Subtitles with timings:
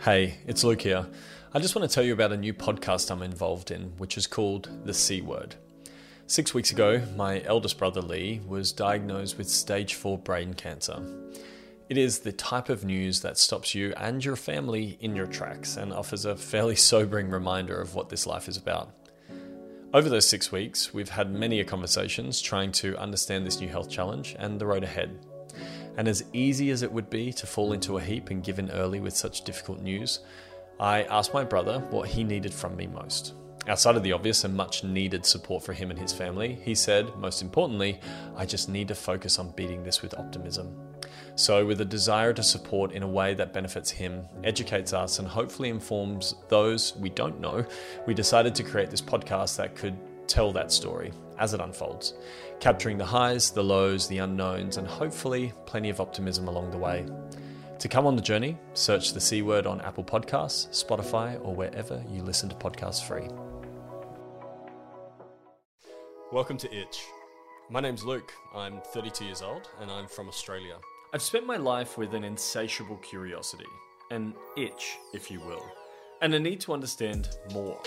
[0.00, 1.08] Hey, it's Luke here.
[1.52, 4.28] I just want to tell you about a new podcast I'm involved in, which is
[4.28, 5.56] called The C Word.
[6.28, 11.02] Six weeks ago, my eldest brother Lee was diagnosed with stage 4 brain cancer.
[11.88, 15.76] It is the type of news that stops you and your family in your tracks
[15.76, 18.90] and offers a fairly sobering reminder of what this life is about.
[19.92, 24.36] Over those six weeks, we've had many conversations trying to understand this new health challenge
[24.38, 25.18] and the road ahead.
[25.98, 28.70] And as easy as it would be to fall into a heap and give in
[28.70, 30.20] early with such difficult news,
[30.78, 33.34] I asked my brother what he needed from me most.
[33.66, 37.12] Outside of the obvious and much needed support for him and his family, he said,
[37.16, 37.98] most importantly,
[38.36, 40.72] I just need to focus on beating this with optimism.
[41.34, 45.26] So, with a desire to support in a way that benefits him, educates us, and
[45.26, 47.66] hopefully informs those we don't know,
[48.06, 49.96] we decided to create this podcast that could
[50.28, 52.14] tell that story as it unfolds,
[52.60, 57.06] capturing the highs, the lows, the unknowns, and hopefully plenty of optimism along the way.
[57.78, 62.02] To come on the journey, search the C word on Apple Podcasts, Spotify, or wherever
[62.10, 63.28] you listen to podcasts free.
[66.32, 67.04] Welcome to Itch.
[67.70, 68.32] My name's Luke.
[68.54, 70.76] I'm 32 years old and I'm from Australia.
[71.14, 73.64] I've spent my life with an insatiable curiosity,
[74.10, 75.64] an itch, if you will,
[76.20, 77.80] and a need to understand more.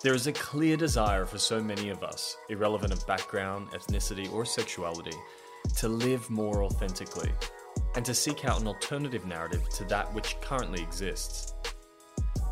[0.00, 4.44] There is a clear desire for so many of us, irrelevant of background, ethnicity, or
[4.44, 5.16] sexuality,
[5.76, 7.32] to live more authentically
[7.96, 11.54] and to seek out an alternative narrative to that which currently exists.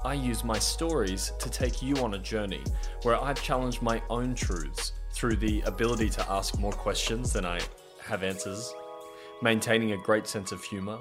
[0.05, 2.65] I use my stories to take you on a journey
[3.03, 7.61] where I've challenged my own truths through the ability to ask more questions than I
[8.01, 8.75] have answers,
[9.41, 10.99] maintaining a great sense of humour,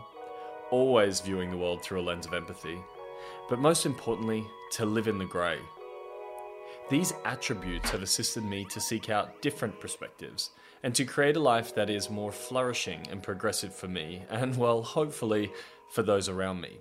[0.69, 2.77] always viewing the world through a lens of empathy,
[3.49, 5.57] but most importantly, to live in the grey
[6.87, 10.51] these attributes have assisted me to seek out different perspectives
[10.83, 14.83] and to create a life that is more flourishing and progressive for me, and well,
[14.83, 15.51] hopefully,
[15.93, 16.77] for those around me.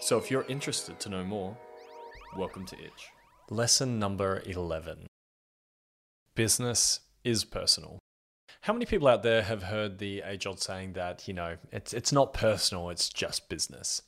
[0.00, 1.54] So if you're interested to know more,
[2.38, 3.10] welcome to Itch.
[3.50, 5.06] Lesson number 11
[6.34, 7.98] Business is personal.
[8.62, 11.92] How many people out there have heard the age old saying that, you know, it's,
[11.92, 14.00] it's not personal, it's just business?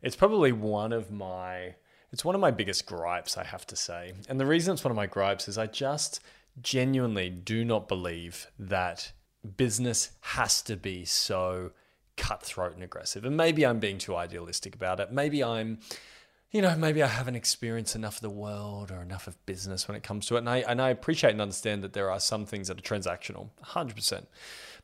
[0.00, 1.74] It's probably one of my
[2.14, 4.12] it's one of my biggest gripes, I have to say.
[4.28, 6.20] And the reason it's one of my gripes is I just
[6.62, 9.10] genuinely do not believe that
[9.56, 11.72] business has to be so
[12.16, 13.24] cutthroat and aggressive.
[13.24, 15.10] And maybe I'm being too idealistic about it.
[15.10, 15.80] Maybe I'm,
[16.52, 19.96] you know, maybe I haven't experienced enough of the world or enough of business when
[19.96, 20.38] it comes to it.
[20.38, 23.48] And I, and I appreciate and understand that there are some things that are transactional,
[23.64, 24.24] 100%.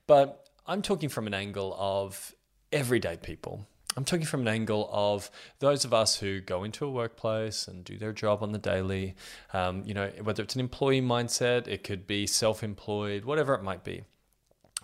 [0.08, 2.34] But I'm talking from an angle of
[2.72, 6.90] everyday people I'm talking from an angle of those of us who go into a
[6.90, 9.16] workplace and do their job on the daily.
[9.52, 13.82] Um, you know, whether it's an employee mindset, it could be self-employed, whatever it might
[13.82, 14.02] be.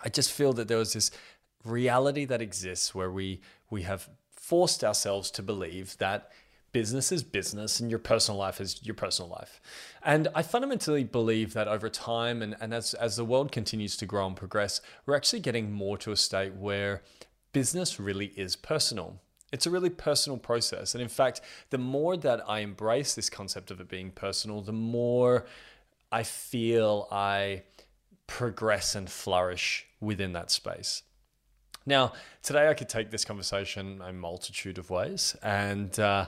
[0.03, 1.09] I just feel that there was this
[1.63, 6.31] reality that exists where we we have forced ourselves to believe that
[6.71, 9.59] business is business and your personal life is your personal life.
[10.03, 14.05] And I fundamentally believe that over time and, and as, as the world continues to
[14.05, 17.01] grow and progress, we're actually getting more to a state where
[17.57, 19.19] business really is personal.
[19.51, 20.93] It's a really personal process.
[20.93, 21.41] And in fact,
[21.71, 25.47] the more that I embrace this concept of it being personal, the more
[26.11, 27.63] I feel I
[28.27, 31.01] progress and flourish within that space.
[31.83, 32.13] Now,
[32.43, 36.27] today I could take this conversation a multitude of ways, and uh,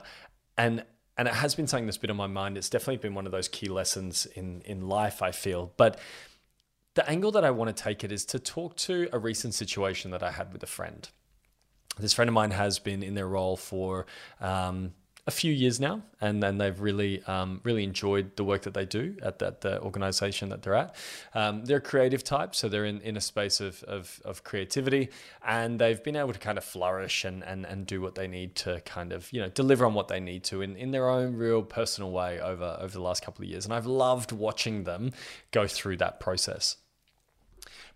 [0.58, 0.84] and
[1.16, 2.58] and it has been something that's been on my mind.
[2.58, 5.22] It's definitely been one of those key lessons in in life.
[5.22, 6.00] I feel, but
[6.94, 10.10] the angle that I want to take it is to talk to a recent situation
[10.10, 11.08] that I had with a friend
[11.98, 14.06] this friend of mine has been in their role for
[14.40, 14.92] um,
[15.26, 18.84] a few years now, and then they've really, um, really enjoyed the work that they
[18.84, 20.96] do at that the organization that they're at.
[21.34, 25.10] Um, they're a creative type, so they're in, in a space of, of, of, creativity,
[25.46, 28.54] and they've been able to kind of flourish and, and, and do what they need
[28.56, 31.36] to kind of, you know, deliver on what they need to in, in their own
[31.36, 33.64] real personal way over, over the last couple of years.
[33.64, 35.12] And I've loved watching them
[35.52, 36.76] go through that process.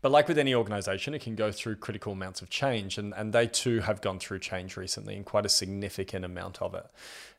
[0.05, 2.99] But like with any organization, it can go through critical amounts of change.
[2.99, 6.75] And, and they too have gone through change recently and quite a significant amount of
[6.75, 6.85] it.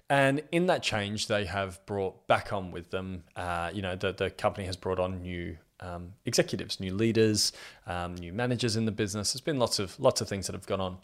[0.09, 4.13] And in that change, they have brought back on with them, uh, you know, the,
[4.13, 7.51] the company has brought on new um, executives, new leaders,
[7.85, 9.33] um, new managers in the business.
[9.33, 10.97] There's been lots of lots of things that have gone on.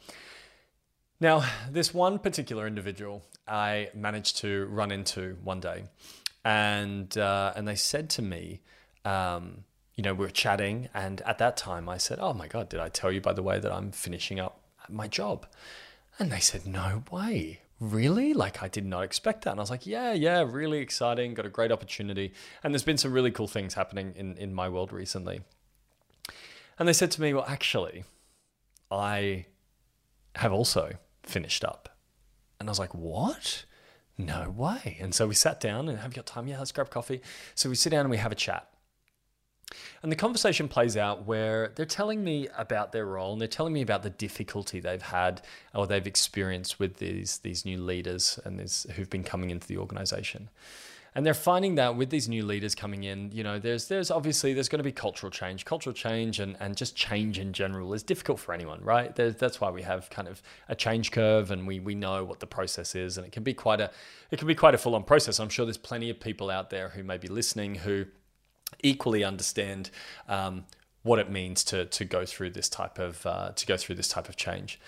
[1.19, 5.84] Now, this one particular individual I managed to run into one day,
[6.44, 8.62] and uh, and they said to me,
[9.06, 9.63] um,
[10.01, 12.80] you know, we were chatting, and at that time I said, Oh my God, did
[12.80, 14.59] I tell you, by the way, that I'm finishing up
[14.89, 15.45] my job?
[16.18, 17.59] And they said, No way.
[17.80, 18.33] Really?
[18.33, 19.51] Like, I did not expect that.
[19.51, 21.36] And I was like, Yeah, yeah, really exciting.
[21.36, 22.33] Got a great opportunity.
[22.63, 25.42] And there's been some really cool things happening in, in my world recently.
[26.80, 28.03] And they said to me, Well, actually,
[28.89, 29.45] I
[30.33, 31.89] have also finished up.
[32.59, 33.65] And I was like, what?
[34.18, 34.98] No way.
[35.00, 36.48] And so we sat down and have you got time?
[36.48, 37.21] Yeah, let's grab coffee.
[37.53, 38.68] So we sit down and we have a chat.
[40.04, 43.74] And the conversation plays out where they're telling me about their role and they're telling
[43.74, 45.42] me about the difficulty they've had
[45.74, 48.60] or they've experienced with these, these new leaders and
[48.96, 50.50] who've been coming into the organization.
[51.14, 54.54] And they're finding that with these new leaders coming in, you know, there's there's obviously
[54.54, 55.66] there's going to be cultural change.
[55.66, 59.14] Cultural change and, and just change in general is difficult for anyone, right?
[59.14, 62.40] There's, that's why we have kind of a change curve and we we know what
[62.40, 63.92] the process is and it can be quite a
[64.32, 65.42] it can be quite a full on process.
[65.42, 68.06] I'm sure there's plenty of people out there who may be listening who
[68.84, 69.90] equally understand
[70.28, 70.66] um,
[71.04, 74.08] what it means to to go through this type of uh, to go through this
[74.08, 74.80] type of change.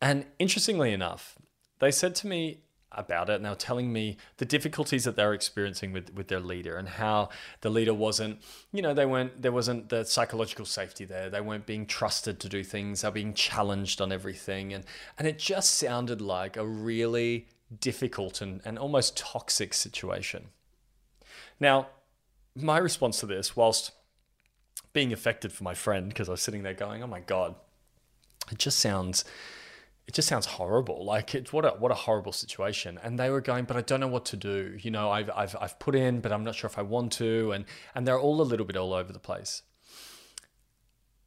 [0.00, 1.36] And interestingly enough,
[1.78, 2.62] they said to me
[2.94, 6.28] about it and they were telling me the difficulties that they were experiencing with with
[6.28, 7.28] their leader and how
[7.62, 8.38] the leader wasn't
[8.70, 11.30] you know they weren't there wasn't the psychological safety there.
[11.30, 13.00] They weren't being trusted to do things.
[13.00, 14.72] They were being challenged on everything.
[14.72, 14.84] And
[15.18, 17.46] and it just sounded like a really
[17.80, 20.48] difficult and, and almost toxic situation.
[21.58, 21.88] Now
[22.54, 23.92] my response to this, whilst
[24.92, 27.54] being affected for my friend, because I was sitting there going, "Oh my god,
[28.50, 29.24] it just sounds."
[30.08, 31.04] It just sounds horrible.
[31.04, 32.98] Like it's what a what a horrible situation.
[33.02, 34.76] And they were going, but I don't know what to do.
[34.80, 37.52] You know, I've I've I've put in, but I'm not sure if I want to.
[37.52, 37.64] And
[37.94, 39.62] and they're all a little bit all over the place.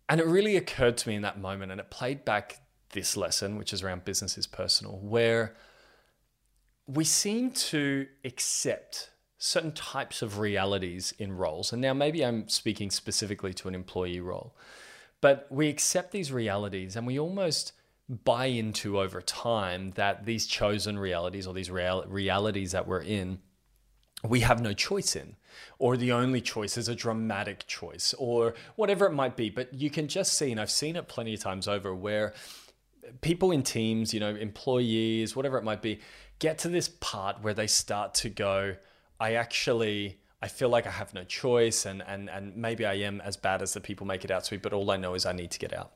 [0.10, 2.60] And it really occurred to me in that moment, and it played back
[2.92, 5.56] this lesson, which is around business is personal, where
[6.86, 11.73] we seem to accept certain types of realities in roles.
[11.73, 14.55] And now maybe I'm speaking specifically to an employee role,
[15.21, 17.73] but we accept these realities and we almost
[18.07, 23.39] buy into over time that these chosen realities or these real- realities that we're in
[24.29, 25.35] we have no choice in,
[25.79, 29.49] or the only choice is a dramatic choice, or whatever it might be.
[29.49, 32.33] But you can just see, and I've seen it plenty of times over, where
[33.21, 35.99] people in teams, you know, employees, whatever it might be,
[36.39, 38.75] get to this part where they start to go,
[39.19, 43.21] I actually I feel like I have no choice and and and maybe I am
[43.21, 45.25] as bad as the people make it out to be, but all I know is
[45.25, 45.94] I need to get out.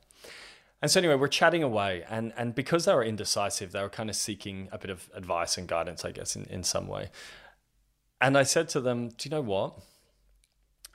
[0.82, 4.10] And so anyway, we're chatting away and and because they were indecisive, they were kind
[4.10, 7.10] of seeking a bit of advice and guidance, I guess, in, in some way.
[8.20, 9.78] And I said to them, Do you know what?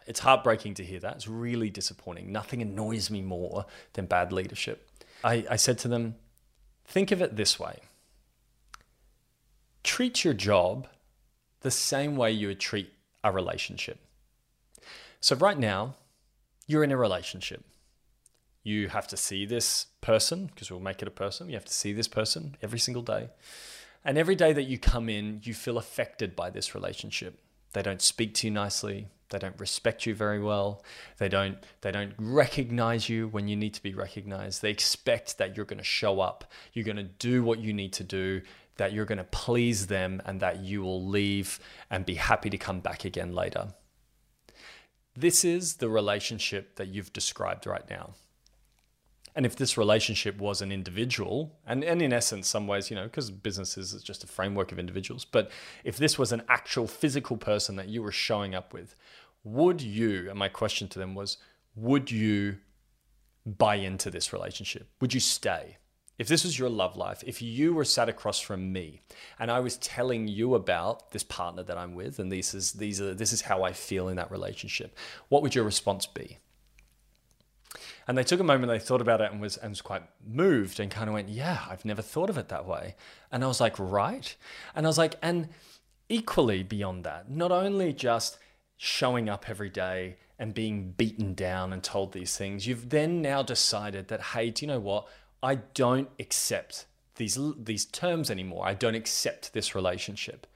[0.06, 1.16] It's heartbreaking to hear that.
[1.16, 2.32] It's really disappointing.
[2.32, 4.88] Nothing annoys me more than bad leadership.
[5.24, 6.16] I, I said to them,
[6.86, 7.80] think of it this way.
[9.84, 10.88] Treat your job
[11.66, 13.98] the same way you would treat a relationship.
[15.20, 15.96] So, right now,
[16.68, 17.66] you're in a relationship.
[18.64, 21.50] You have to see this person, because we'll make it a person.
[21.50, 23.30] You have to see this person every single day.
[24.04, 27.40] And every day that you come in, you feel affected by this relationship.
[27.74, 29.08] They don't speak to you nicely.
[29.30, 30.84] They don't respect you very well.
[31.18, 34.62] They don't they don't recognize you when you need to be recognized.
[34.62, 36.46] They expect that you're going to show up.
[36.74, 38.44] You're going to do what you need to do
[38.78, 42.58] that you're going to please them and that you will leave and be happy to
[42.58, 43.68] come back again later.
[45.16, 48.16] This is the relationship that you've described right now.
[49.36, 53.04] And if this relationship was an individual, and, and in essence, some ways, you know,
[53.04, 55.52] because businesses is just a framework of individuals, but
[55.84, 58.96] if this was an actual physical person that you were showing up with,
[59.44, 61.38] would you, and my question to them was,
[61.76, 62.58] would you
[63.46, 64.88] buy into this relationship?
[65.02, 65.78] Would you stay?
[66.18, 69.02] If this was your love life, if you were sat across from me
[69.38, 73.02] and I was telling you about this partner that I'm with and this is these
[73.02, 74.98] are this is how I feel in that relationship,
[75.30, 76.38] what would your response be?
[78.08, 80.80] And they took a moment, they thought about it and was and was quite moved
[80.80, 82.96] and kind of went, Yeah, I've never thought of it that way.
[83.32, 84.36] And I was like, Right.
[84.76, 85.50] And I was like, and
[86.08, 88.38] equally beyond that, not only just
[88.78, 93.42] showing up every day and being beaten down and told these things, you've then now
[93.42, 95.08] decided that, hey, do you know what?
[95.46, 98.66] I don't accept these these terms anymore.
[98.66, 100.48] I don't accept this relationship.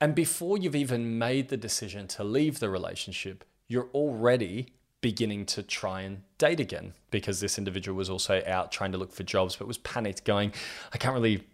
[0.00, 4.68] And before you've even made the decision to leave the relationship, you're already
[5.00, 9.12] beginning to try and date again because this individual was also out trying to look
[9.12, 10.52] for jobs but was panicked going,
[10.92, 11.44] I can't really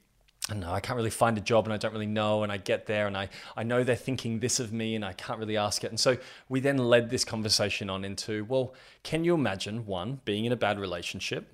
[0.51, 2.43] I know, I can't really find a job and I don't really know.
[2.43, 5.15] And I get there and I, I know they're thinking this of me and I
[5.15, 5.87] can't really ask it.
[5.91, 6.19] And so
[6.51, 10.57] we then led this conversation on into, well, can you imagine one, being in a
[10.57, 11.51] bad relationship,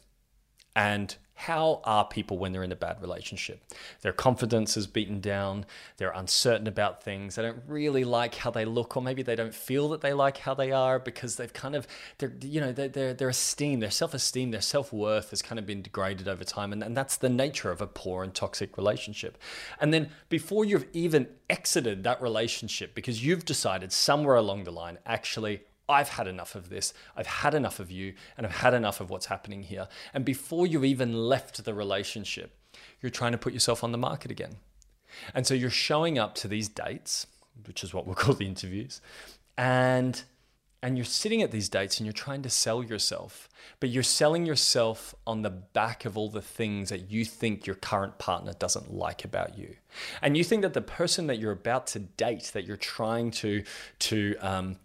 [0.74, 3.62] and how are people when they're in a bad relationship?
[4.02, 5.64] Their confidence is beaten down.
[5.96, 7.36] They're uncertain about things.
[7.36, 10.36] They don't really like how they look, or maybe they don't feel that they like
[10.36, 11.86] how they are because they've kind of,
[12.18, 15.64] they're, you know, their their esteem, their self esteem, their self worth has kind of
[15.64, 19.38] been degraded over time, and, and that's the nature of a poor and toxic relationship.
[19.80, 24.98] And then before you've even exited that relationship, because you've decided somewhere along the line,
[25.06, 26.94] actually, I've had enough of this.
[27.16, 29.88] I've had enough of you, and I've had enough of what's happening here.
[30.14, 32.56] And before you even left the relationship,
[33.00, 34.56] you're trying to put yourself on the market again.
[35.34, 37.26] And so you're showing up to these dates,
[37.66, 39.00] which is what we'll call the interviews,
[39.58, 40.22] and
[40.82, 43.48] and you're sitting at these dates and you're trying to sell yourself,
[43.80, 47.76] but you're selling yourself on the back of all the things that you think your
[47.76, 49.76] current partner doesn't like about you.
[50.22, 53.62] And you think that the person that you're about to date, that you're trying to,
[53.98, 54.76] to, um,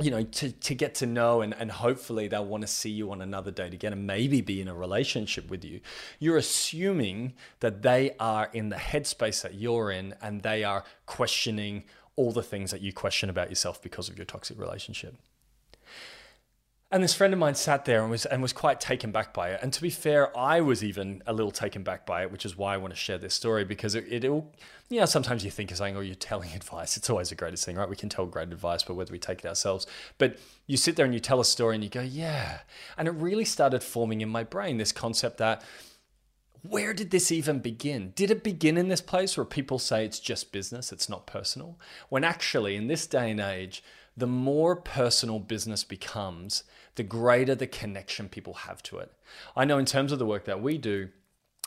[0.00, 3.12] you know, to, to get to know and, and hopefully they'll want to see you
[3.12, 5.80] on another date again and maybe be in a relationship with you.
[6.18, 11.84] You're assuming that they are in the headspace that you're in and they are questioning
[12.16, 15.14] all the things that you question about yourself because of your toxic relationship.
[16.94, 19.50] And this friend of mine sat there and was and was quite taken back by
[19.50, 19.58] it.
[19.60, 22.56] And to be fair, I was even a little taken back by it, which is
[22.56, 24.52] why I want to share this story because it, it all,
[24.88, 26.96] you know, sometimes you think of something or you're telling advice.
[26.96, 27.88] It's always the greatest thing, right?
[27.88, 29.88] We can tell great advice, but whether we take it ourselves.
[30.18, 32.60] But you sit there and you tell a story and you go, yeah.
[32.96, 35.64] And it really started forming in my brain this concept that
[36.62, 38.12] where did this even begin?
[38.14, 41.76] Did it begin in this place where people say it's just business, it's not personal?
[42.08, 43.82] When actually, in this day and age,
[44.16, 49.12] the more personal business becomes, the greater the connection people have to it.
[49.56, 51.08] I know in terms of the work that we do,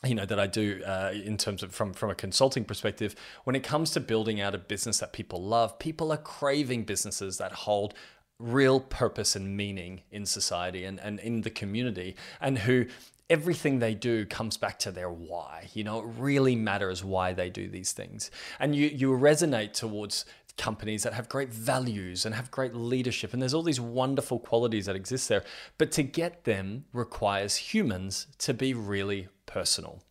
[0.05, 3.55] you know that I do uh, in terms of from from a consulting perspective when
[3.55, 7.51] it comes to building out a business that people love people are craving businesses that
[7.51, 7.95] hold
[8.37, 12.85] real purpose and meaning in society and, and in the community and who
[13.31, 17.49] everything they do comes back to their why you know it really matters why they
[17.49, 20.25] do these things and you you resonate towards
[20.57, 23.33] companies that have great values and have great leadership.
[23.33, 25.43] And there's all these wonderful qualities that exist there.
[25.77, 30.03] But to get them requires humans to be really personal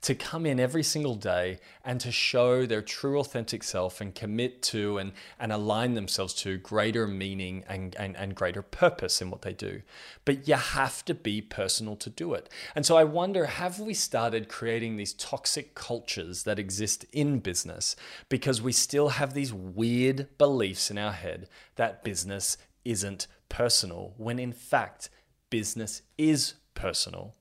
[0.00, 4.62] to come in every single day and to show their true authentic self and commit
[4.62, 9.42] to and, and align themselves to greater meaning and, and, and greater purpose in what
[9.42, 9.82] they do.
[10.24, 12.48] But you have to be personal to do it.
[12.74, 17.96] And so I wonder have we started creating these toxic cultures that exist in business
[18.28, 24.38] because we still have these weird beliefs in our head that business isn't personal when
[24.38, 25.10] in fact
[25.50, 27.34] business is personal.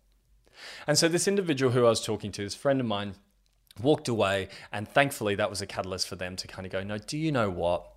[0.85, 3.15] And so this individual who I was talking to, this friend of mine,
[3.81, 6.97] walked away, and thankfully that was a catalyst for them to kind of go, no,
[6.97, 7.87] do you know what?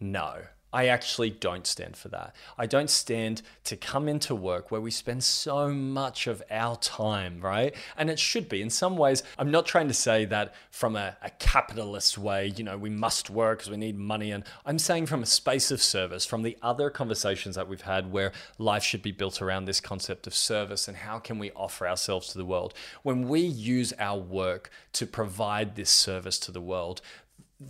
[0.00, 0.42] No.
[0.72, 2.34] I actually don't stand for that.
[2.56, 7.40] I don't stand to come into work where we spend so much of our time,
[7.40, 7.74] right?
[7.96, 8.62] And it should be.
[8.62, 12.64] In some ways, I'm not trying to say that from a, a capitalist way, you
[12.64, 14.30] know, we must work because we need money.
[14.30, 18.10] And I'm saying from a space of service, from the other conversations that we've had
[18.10, 21.86] where life should be built around this concept of service and how can we offer
[21.86, 22.72] ourselves to the world.
[23.02, 27.02] When we use our work to provide this service to the world,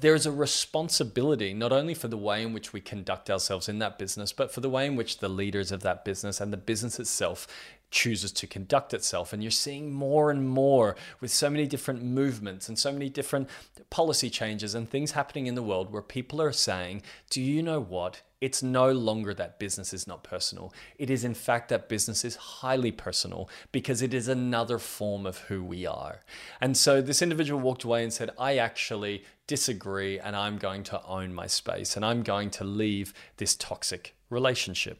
[0.00, 3.78] there is a responsibility not only for the way in which we conduct ourselves in
[3.80, 6.56] that business, but for the way in which the leaders of that business and the
[6.56, 7.46] business itself
[7.92, 9.32] chooses to conduct itself.
[9.32, 13.48] And you're seeing more and more with so many different movements and so many different
[13.90, 17.80] policy changes and things happening in the world where people are saying, Do you know
[17.80, 18.22] what?
[18.40, 20.74] It's no longer that business is not personal.
[20.98, 25.38] It is, in fact, that business is highly personal because it is another form of
[25.38, 26.22] who we are.
[26.60, 31.04] And so this individual walked away and said, I actually disagree and I'm going to
[31.06, 34.98] own my space and I'm going to leave this toxic relationship.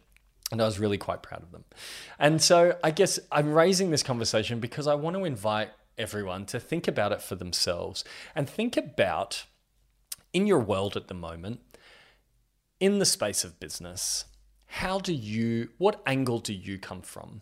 [0.53, 1.65] And I was really quite proud of them.
[2.19, 6.61] And so I guess I'm raising this conversation because I want to invite everyone to
[6.61, 8.05] think about it for themselves
[8.35, 9.47] and think about
[10.33, 11.61] in your world at the moment
[12.81, 14.27] in the space of business,
[14.67, 17.41] how do you, what angle do you come from?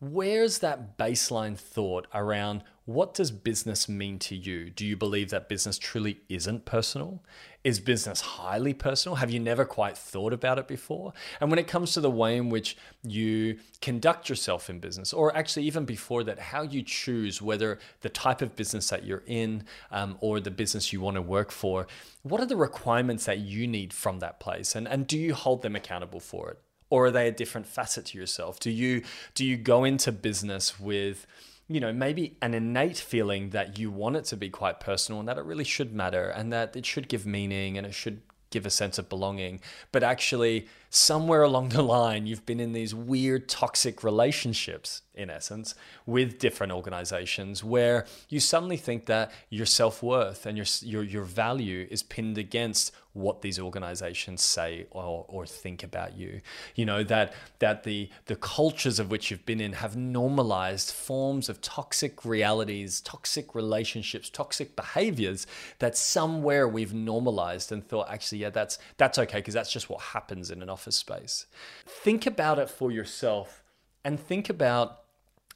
[0.00, 4.70] Where's that baseline thought around what does business mean to you?
[4.70, 7.22] Do you believe that business truly isn't personal?
[7.62, 9.16] Is business highly personal?
[9.16, 11.12] Have you never quite thought about it before?
[11.38, 15.36] And when it comes to the way in which you conduct yourself in business, or
[15.36, 19.64] actually even before that, how you choose whether the type of business that you're in
[19.90, 21.86] um, or the business you want to work for,
[22.22, 24.74] what are the requirements that you need from that place?
[24.74, 26.58] And, and do you hold them accountable for it?
[26.88, 28.58] Or are they a different facet to yourself?
[28.58, 29.02] Do you
[29.34, 31.26] do you go into business with
[31.68, 35.28] you know, maybe an innate feeling that you want it to be quite personal and
[35.28, 38.64] that it really should matter and that it should give meaning and it should give
[38.64, 39.60] a sense of belonging.
[39.92, 45.74] But actually, somewhere along the line, you've been in these weird toxic relationships, in essence,
[46.06, 51.24] with different organizations where you suddenly think that your self worth and your, your, your
[51.24, 56.40] value is pinned against what these organizations say or, or think about you.
[56.74, 61.48] You know, that, that the, the cultures of which you've been in have normalized forms
[61.48, 65.46] of toxic realities, toxic relationships, toxic behaviors
[65.80, 70.00] that somewhere we've normalized and thought, actually, yeah, that's, that's okay because that's just what
[70.00, 71.46] happens in an office space.
[71.86, 73.64] Think about it for yourself
[74.04, 75.00] and think about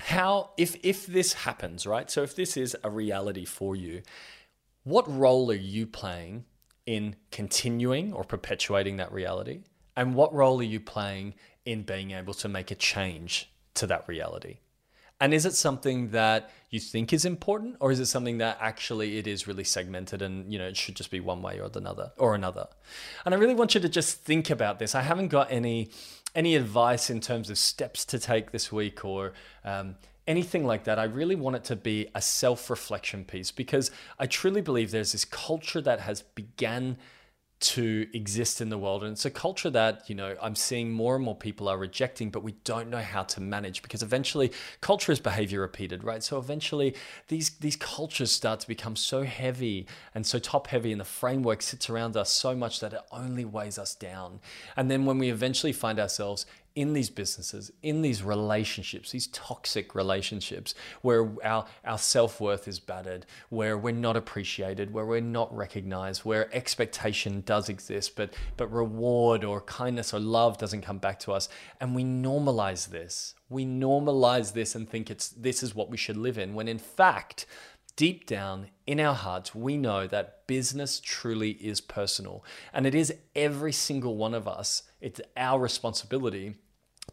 [0.02, 2.10] how if if this happens, right?
[2.10, 4.02] So if this is a reality for you,
[4.84, 6.44] What role are you playing
[6.86, 9.60] in continuing or perpetuating that reality?
[9.96, 14.08] And what role are you playing in being able to make a change to that
[14.08, 14.58] reality?
[15.20, 19.18] And is it something that you think is important, or is it something that actually
[19.18, 22.10] it is really segmented and you know it should just be one way or another
[22.16, 22.66] or another?
[23.24, 24.96] And I really want you to just think about this.
[24.96, 25.90] I haven't got any
[26.34, 29.32] any advice in terms of steps to take this week or
[29.64, 29.96] um,
[30.26, 30.98] anything like that.
[30.98, 35.12] I really want it to be a self reflection piece because I truly believe there's
[35.12, 36.96] this culture that has began
[37.62, 39.04] to exist in the world.
[39.04, 42.30] And it's a culture that, you know, I'm seeing more and more people are rejecting,
[42.30, 46.22] but we don't know how to manage because eventually culture is behavior repeated, right?
[46.22, 46.94] So eventually
[47.28, 51.62] these these cultures start to become so heavy and so top heavy and the framework
[51.62, 54.40] sits around us so much that it only weighs us down.
[54.76, 59.94] And then when we eventually find ourselves in these businesses, in these relationships, these toxic
[59.94, 65.54] relationships where our, our self worth is battered, where we're not appreciated, where we're not
[65.54, 71.18] recognized, where expectation does exist, but, but reward or kindness or love doesn't come back
[71.20, 71.48] to us.
[71.80, 73.34] And we normalize this.
[73.48, 76.78] We normalize this and think it's this is what we should live in, when in
[76.78, 77.44] fact,
[77.96, 82.44] deep down in our hearts, we know that business truly is personal.
[82.72, 86.56] And it is every single one of us, it's our responsibility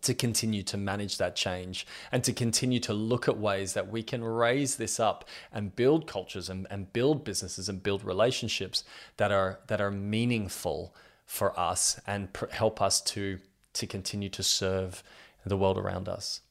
[0.02, 4.04] to continue to manage that change and to continue to look at ways that we
[4.04, 8.84] can raise this up and build cultures and, and build businesses and build relationships
[9.18, 10.96] that are that are meaningful
[11.26, 13.40] for us and pr- help us to
[13.74, 15.04] to continue to serve
[15.46, 16.42] the world around us.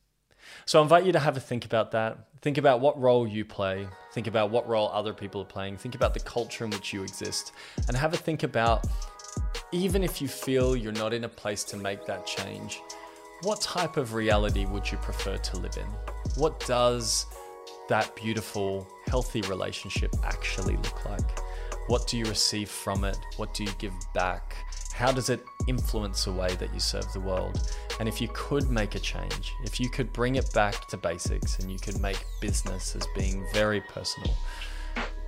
[0.67, 2.28] So I invite you to have a think about that.
[2.41, 3.89] Think about what role you play.
[4.13, 5.77] Think about what role other people are playing.
[5.77, 7.53] Think about the culture in which you exist.
[7.89, 8.87] And have a think about,
[9.73, 12.81] even if you feel you're not in a place to make that change,
[13.43, 15.87] what type of reality would you prefer to live in?
[16.37, 17.27] What does
[17.89, 21.41] that beautiful, healthy relationship actually look like?
[21.89, 23.19] What do you receive from it?
[23.37, 24.55] What do you give back?
[24.93, 27.73] How does it influence the way that you serve the world?
[27.99, 31.59] And if you could make a change, if you could bring it back to basics
[31.59, 34.35] and you could make business as being very personal,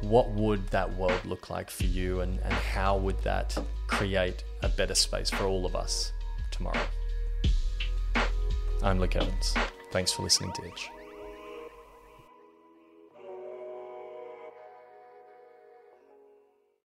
[0.02, 3.56] what would that world look like for you and, and how would that
[3.86, 6.12] create a better space for all of us
[6.50, 6.80] tomorrow?
[8.82, 9.54] I'm Luke Evans.
[9.90, 10.90] Thanks for listening to Itch.